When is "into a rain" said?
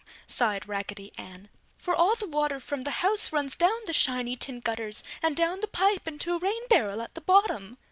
6.07-6.67